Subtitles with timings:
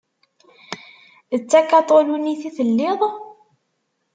[1.39, 3.01] D takaṭulit i telliḍ?